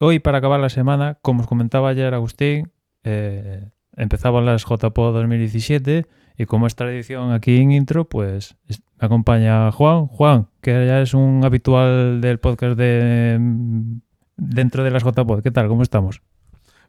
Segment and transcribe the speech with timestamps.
[0.00, 2.72] hoy para acabar la semana, como os comentaba ayer Agustín,
[3.04, 6.06] eh, empezaban las JPO 2017
[6.38, 10.06] y como es tradición aquí en intro, pues es- me acompaña Juan.
[10.06, 14.00] Juan, que ya es un habitual del podcast de mm,
[14.36, 15.42] dentro de las JPO.
[15.42, 15.68] ¿Qué tal?
[15.68, 16.22] ¿Cómo estamos?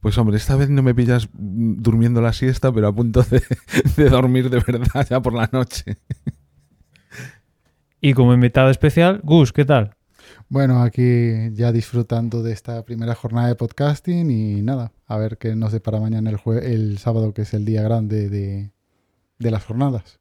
[0.00, 3.42] Pues hombre, esta vez no me pillas mm, durmiendo la siesta, pero a punto de,
[3.96, 5.96] de dormir de verdad ya por la noche.
[8.00, 9.96] Y como invitado especial, Gus, ¿qué tal?
[10.48, 15.54] Bueno, aquí ya disfrutando de esta primera jornada de podcasting y nada, a ver qué
[15.56, 18.70] nos depara mañana el, jue- el sábado, que es el día grande de,
[19.38, 20.20] de las jornadas.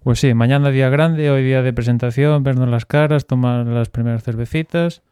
[0.00, 4.22] Pues sí, mañana día grande, hoy día de presentación, vernos las caras, tomar las primeras
[4.22, 5.02] cervecitas,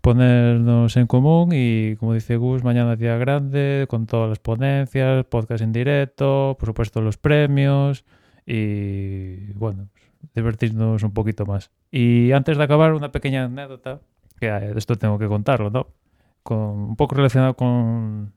[0.00, 5.62] ponernos en común y, como dice Gus, mañana día grande, con todas las ponencias, podcast
[5.62, 8.04] en directo, por supuesto los premios
[8.46, 9.88] y, bueno,
[10.34, 11.70] divertirnos un poquito más.
[11.90, 14.00] Y antes de acabar, una pequeña anécdota,
[14.38, 15.88] que esto tengo que contarlo, ¿no?
[16.42, 18.32] Con, un poco relacionado con...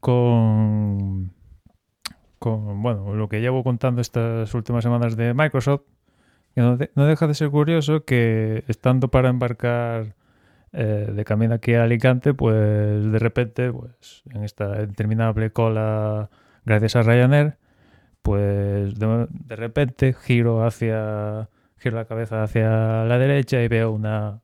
[0.00, 1.32] con
[2.42, 5.82] con bueno, lo que llevo contando estas últimas semanas de Microsoft,
[6.56, 10.16] no, no deja de ser curioso que estando para embarcar
[10.72, 16.30] eh, de camino aquí a Alicante, pues de repente, pues en esta interminable cola,
[16.64, 17.58] gracias a Ryanair,
[18.22, 24.42] pues de, repente giro hacia giro la cabeza hacia la derecha y veo una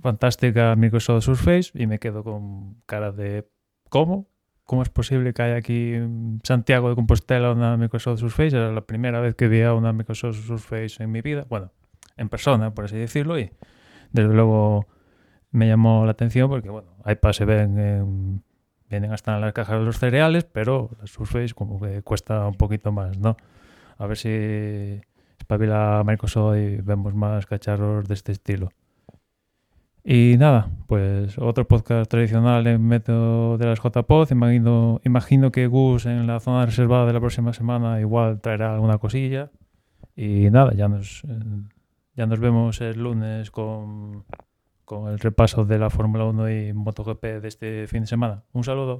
[0.00, 3.48] fantástica Microsoft Surface y me quedo con cara de
[3.88, 4.28] ¿cómo?
[4.64, 8.54] ¿Cómo es posible que haya aquí en Santiago de Compostela una Microsoft Surface?
[8.56, 11.46] Era la primera vez que veía una Microsoft Surface en mi vida.
[11.48, 11.72] Bueno,
[12.18, 13.38] en persona, por así decirlo.
[13.38, 13.50] Y
[14.12, 14.86] desde luego
[15.50, 18.42] me llamó la atención porque, bueno, iPad se ven, en-
[18.90, 22.92] vienen hasta en las cajas los cereales, pero la Surface como que cuesta un poquito
[22.92, 23.36] más, ¿no?
[23.98, 25.00] A ver si
[25.38, 28.70] espabila Microsoft y vemos más cacharros de este estilo.
[30.04, 34.30] Y nada, pues otro podcast tradicional en método de las JPod.
[34.30, 38.98] Imagino, imagino que Gus en la zona reservada de la próxima semana igual traerá alguna
[38.98, 39.50] cosilla.
[40.16, 41.38] Y nada, ya nos, eh,
[42.14, 44.24] ya nos vemos el lunes con,
[44.88, 48.42] con el repaso de la Fórmula 1 y MotoGP de este fin de semana.
[48.52, 48.96] Un saludo.